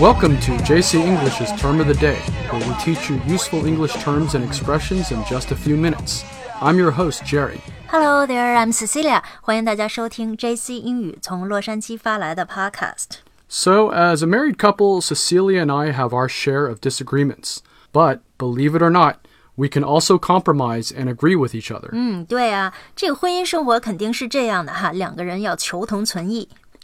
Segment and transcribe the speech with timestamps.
[0.00, 2.18] Welcome to JC English's Term of the Day,
[2.50, 6.24] where we teach you useful English terms and expressions in just a few minutes.
[6.60, 7.60] I'm your host, Jerry.
[7.88, 9.22] Hello there, I'm Cecilia.
[9.42, 13.18] 欢迎大家收听 JC 英语从洛杉矶发来的 Podcast。
[13.48, 17.58] So, as a married couple, Cecilia and I have our share of disagreements.
[17.92, 19.16] But, believe it or not,
[19.56, 21.90] we can also compromise and agree with each other.
[21.92, 26.48] 嗯，对啊，这个婚姻生活肯定是这样的哈，两个人要求同存异。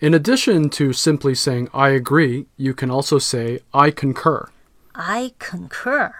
[0.00, 4.48] In addition to simply saying I agree, you can also say I concur.
[4.92, 6.12] I concur.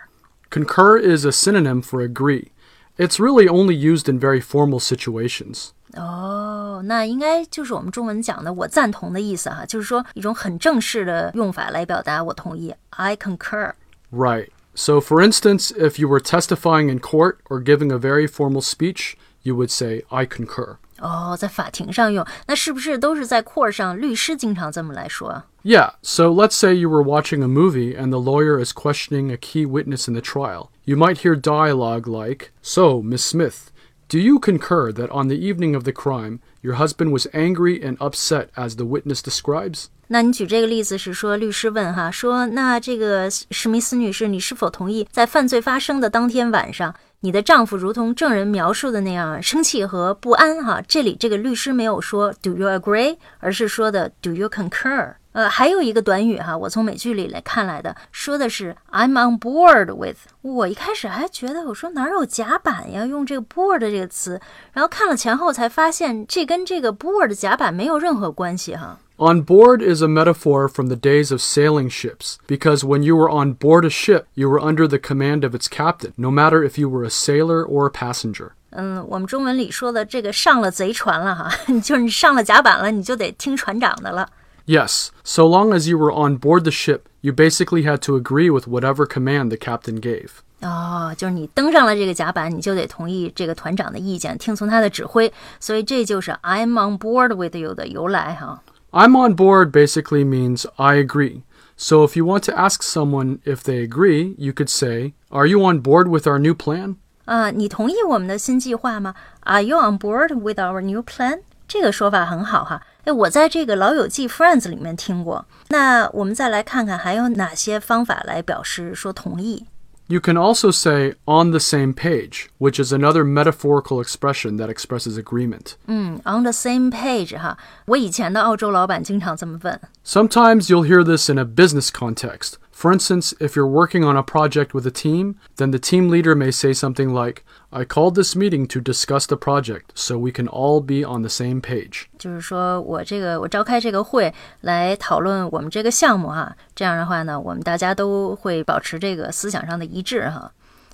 [0.50, 2.52] Concur is a synonym for agree.
[2.98, 5.70] It's really only used in very formal situations.
[5.94, 12.74] 哦，那应该就是我们中文讲的“我赞同”的意思哈，就是说一种很正式的用法来表达我同意。
[12.90, 13.72] I concur。
[14.12, 14.50] Right.
[14.74, 19.14] So, for instance, if you were testifying in court or giving a very formal speech,
[19.42, 20.76] you would say I concur.
[20.98, 23.98] 哦，在法庭上用，那是不是都是在 court 上？
[23.98, 25.42] 律师经常这么来说。
[25.62, 29.36] Yeah, so let's say you were watching a movie and the lawyer is questioning a
[29.36, 30.68] key witness in the trial.
[30.84, 33.70] You might hear dialogue like, So, Miss Smith,
[34.08, 37.96] do you concur that on the evening of the crime, your husband was angry and
[38.00, 39.90] upset as the witness describes?
[40.07, 50.63] 那你举这个例子是说，律师问哈，说那这个史密斯女士，你是否同意在犯罪发生的当天晚上，你的丈夫如同证人描述的那样生气和不安？
[50.63, 55.15] 哈，这里这个律师没有说 Do you agree，而是说的 Do you concur？
[55.31, 60.15] 呃，还有一个短语哈，我从美剧里来看来的，说的是 I'm on board with。
[60.41, 64.39] 我一开始还觉得我说哪有甲板呀，用这个 board 这个词，
[64.71, 68.99] 然后看了前后才发现，这跟这个 board 甲板没有任何关系哈。
[69.18, 73.52] On board is a metaphor from the days of sailing ships, because when you were on
[73.52, 76.88] board a ship, you were under the command of its captain, no matter if you
[76.88, 78.52] were a sailor or a passenger.
[78.70, 81.50] 嗯，我们中文里说的这个上了贼船了哈，
[81.82, 84.30] 就是你上了甲板了，你就得听船长的了。
[84.64, 88.50] Yes, so long as you were on board the ship, you basically had to agree
[88.50, 90.30] with whatever command the captain gave.
[90.60, 95.30] 哦，就是你登上了这个甲板，你就得同意这个团长的意见，听从他的指挥。
[95.58, 98.62] 所以这就是 I'm on board with you 的由来哈。
[98.94, 101.42] I'm on board basically means I agree.
[101.76, 105.64] So if you want to ask someone if they agree, you could say, Are you
[105.64, 106.96] on board with our new plan?
[107.24, 109.14] 啊，你同意我们的新计划吗？
[109.44, 111.40] Are you on board with our new plan？
[111.68, 112.82] 这个说法很好哈。
[113.04, 115.46] 哎，我在这个《老友记》Friends 里面听过。
[115.68, 119.64] 那我们再来看看还有哪些方法来表示说同意。
[120.08, 125.16] You can also say on the same page, which is another metaphorical expression that expresses
[125.16, 125.76] agreement.
[125.86, 127.56] 嗯，on the same page 哈。
[127.86, 129.80] 我以前的澳洲老板经常这么问。
[130.04, 132.54] Sometimes you'll hear this in a business context.
[132.74, 136.34] For instance, if you're working on a project with a team, then the team leader
[136.34, 140.48] may say something like, I called this meeting to discuss the project so we can
[140.48, 142.06] all be on the same page.
[142.18, 150.50] 就是说我这个我召开这个会来讨论我们这个项目哈，这样的话呢，我们大家都会保持这个思想上的一致哈。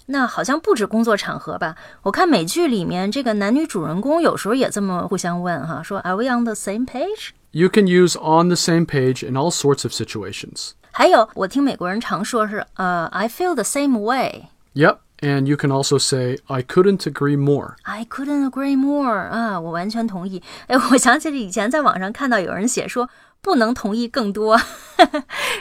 [0.06, 1.76] 那好像不止工作场合吧？
[2.02, 7.30] 我看美剧里面这个男女主人公有时候也这么互相问哈，说 Are we on the same page？
[7.52, 10.72] You can use on the same page in all sorts of situations.
[10.92, 14.46] 还有我听美国人常说是呃 I feel the same way。
[14.74, 17.76] Yep, and you can also say, I couldn't agree more.
[17.82, 20.42] I couldn't agree more 啊，我完全同意。
[20.66, 23.08] 哎，我想起了以前在网上看到有人写说
[23.40, 24.60] 不能同意更多，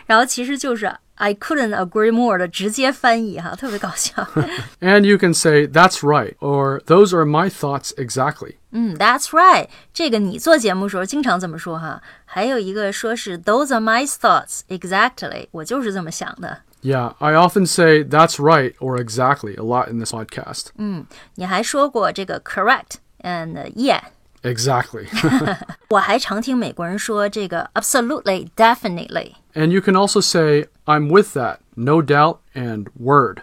[0.06, 4.28] 然后其实就是 I couldn't agree more 的直接翻译哈，特别搞笑。
[4.81, 8.56] And you can say, that's right, or those are my thoughts exactly.
[8.71, 12.01] 嗯，That's right，这个你做节目时候经常这么说哈。
[12.25, 16.59] 还有一个说是 Those are my thoughts exactly，我就是这么想的。
[16.81, 20.68] Yeah, I often say that's right or exactly a lot in this podcast.
[21.36, 24.01] 你还说过这个 correct and yeah。
[24.44, 25.07] Exactly.
[25.89, 29.31] 我还常听美国人说这个 absolutely definitely。
[29.56, 33.39] and you can also say, I'm with that, no doubt, and word.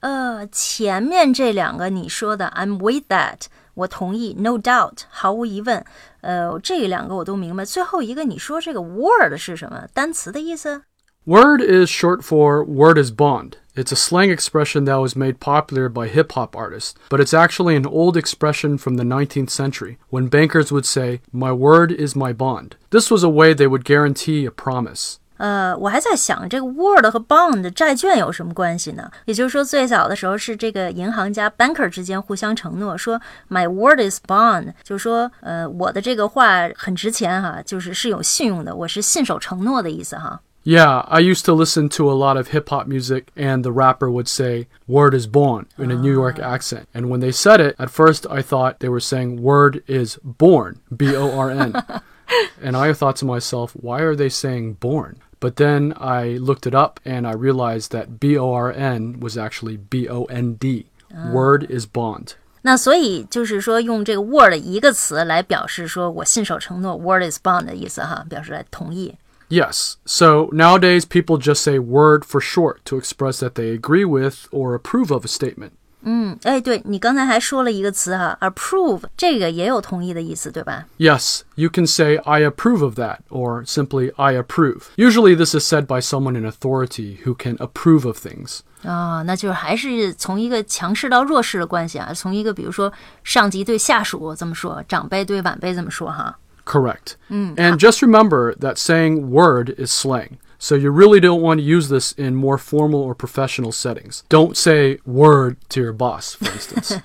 [0.00, 3.42] 呃，前面这两个你说的 I'm with that，
[3.78, 5.84] 我同意，no doubt，毫无疑问。
[6.20, 7.64] 呃，这两个我都明白。
[7.64, 9.86] 最后一个你说这个 word 是什么？
[9.92, 10.82] 单词的意思？
[11.26, 13.52] Word is short for word is bond.
[13.74, 17.74] It's a slang expression that was made popular by hip hop artists, but it's actually
[17.74, 22.32] an old expression from the 19th century when bankers would say, My word is my
[22.34, 22.76] bond.
[22.90, 25.18] This was a way they would guarantee a promise.
[25.38, 29.10] 呃，我还在想这个 word 和 bond 债券有什么关系呢？
[29.24, 33.20] 也就是说，最早的时候是这个银行家 banker 之间互相承诺说，
[33.50, 40.40] my word is bond，就是说，呃，我的这个话很值钱哈，就是是有信用的，我是信守承诺的意思哈。
[40.66, 44.28] Yeah, I used to listen to a lot of hip hop music, and the rapper would
[44.28, 46.84] say, Word is born, in a New York accent.
[46.94, 50.76] And when they said it, at first I thought they were saying, Word is born,
[50.96, 51.74] B O R N.
[52.62, 55.16] and I thought to myself, why are they saying born?
[55.40, 59.36] But then I looked it up and I realized that B O R N was
[59.36, 60.86] actually B O N D.
[61.32, 62.32] Word is bond.
[62.62, 69.14] 那所以就是说，用这个 word 一个词来表示说我信守承诺，word is bond 的意思哈，表示来同意。
[69.50, 69.96] Yes.
[70.06, 74.74] So nowadays people just say word for short to express that they agree with or
[74.74, 75.72] approve of a statement.
[76.06, 80.84] 嗯，哎，对你刚才还说了一个词哈，approve，这个也有同意的意思，对吧？
[80.98, 84.82] Yes, you can say I approve of that or simply I approve.
[84.96, 88.60] Usually this is said by someone in authority who can approve of things.
[88.82, 92.92] 啊、那就是还是从一个强势到弱势的关系啊，从一个比如说
[93.22, 96.38] 上级对下属这么说，长辈对晚辈这么说哈。
[96.66, 97.14] Correct.
[97.30, 100.32] And just remember that saying word is slang.
[100.58, 104.22] So you really don't want to use this in more formal or professional settings.
[104.30, 106.98] Don't say word to your boss, for instance.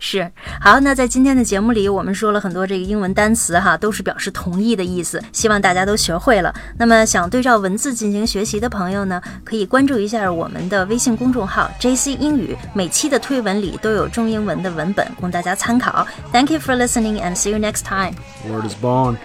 [0.00, 6.52] 是，好，那在今天的节目里，我们说了很多这个英文单词哈，都是表示同意的意思，希望大家都学会了。
[6.78, 16.04] 那么想对照文字进行学习的朋友呢，可以关注一下我们的微信公众号 JC 英语，每期的推文里都有中英文的文本供大家参考。
[16.32, 18.14] Thank you for listening and see you next time.
[18.48, 19.18] word is bond.